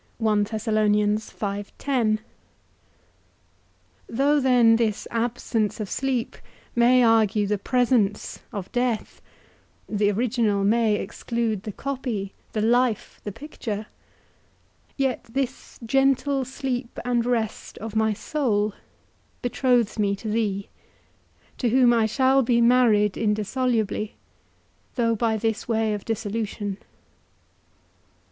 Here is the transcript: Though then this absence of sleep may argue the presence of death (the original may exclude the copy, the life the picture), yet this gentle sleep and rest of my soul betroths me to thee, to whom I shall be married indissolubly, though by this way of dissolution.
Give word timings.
Though 0.19 0.35
then 4.39 4.75
this 4.77 5.07
absence 5.11 5.79
of 5.79 5.89
sleep 5.91 6.37
may 6.75 7.03
argue 7.03 7.45
the 7.45 7.57
presence 7.59 8.39
of 8.51 8.71
death 8.71 9.21
(the 9.87 10.09
original 10.09 10.63
may 10.63 10.95
exclude 10.95 11.61
the 11.61 11.71
copy, 11.71 12.33
the 12.53 12.61
life 12.63 13.21
the 13.23 13.31
picture), 13.31 13.85
yet 14.97 15.25
this 15.25 15.79
gentle 15.85 16.45
sleep 16.45 16.97
and 17.05 17.23
rest 17.23 17.77
of 17.77 17.95
my 17.95 18.11
soul 18.13 18.73
betroths 19.43 19.99
me 19.99 20.15
to 20.15 20.27
thee, 20.27 20.69
to 21.59 21.69
whom 21.69 21.93
I 21.93 22.07
shall 22.07 22.41
be 22.41 22.59
married 22.59 23.17
indissolubly, 23.19 24.15
though 24.95 25.15
by 25.15 25.37
this 25.37 25.67
way 25.67 25.93
of 25.93 26.05
dissolution. 26.05 26.77